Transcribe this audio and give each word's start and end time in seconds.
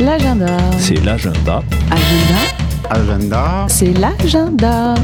L'agenda. 0.00 0.56
C'est 0.78 1.04
l'agenda. 1.04 1.60
Agenda. 1.90 2.40
Agenda. 2.90 3.66
C'est 3.68 3.92
l'agenda. 3.98 4.94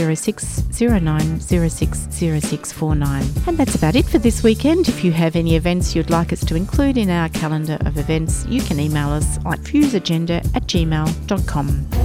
0609 3.00 3.26
060649. 3.26 3.48
And 3.48 3.58
that's 3.58 3.76
about 3.76 3.96
it 3.96 4.06
for 4.06 4.18
this 4.18 4.44
weekend. 4.44 4.88
If 4.88 5.04
you 5.04 5.12
have 5.12 5.36
any 5.36 5.56
events 5.56 5.96
you'd 5.96 6.10
like 6.10 6.32
us 6.34 6.44
to 6.46 6.56
include 6.56 6.98
in 6.98 7.10
our 7.10 7.30
calendar 7.30 7.78
of 7.82 7.98
events, 7.98 8.46
you 8.48 8.62
can 8.62 8.80
email 8.80 9.10
us 9.10 9.38
at 9.46 9.60
fuseagenda 9.60 10.46
at 10.56 10.64
gmail.com. 10.68 12.05